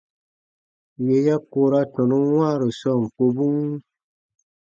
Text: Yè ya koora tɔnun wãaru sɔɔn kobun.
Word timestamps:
Yè 1.05 1.15
ya 1.25 1.35
koora 1.51 1.81
tɔnun 1.93 2.25
wãaru 2.35 2.67
sɔɔn 2.79 3.03
kobun. 3.15 3.59